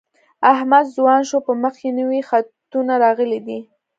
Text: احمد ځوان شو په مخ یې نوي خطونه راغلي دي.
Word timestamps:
احمد 0.53 0.85
ځوان 0.95 1.21
شو 1.29 1.37
په 1.47 1.53
مخ 1.61 1.75
یې 1.83 1.91
نوي 1.99 2.21
خطونه 2.29 2.93
راغلي 3.03 3.39
دي. 3.47 3.59